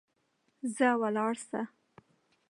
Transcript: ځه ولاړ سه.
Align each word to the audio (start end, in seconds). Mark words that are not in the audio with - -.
ځه 0.75 0.89
ولاړ 1.01 1.33
سه. 1.47 1.61